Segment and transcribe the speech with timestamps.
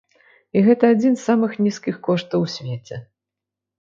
[0.57, 2.95] І гэта адзін з самых нізкіх коштаў у свеце.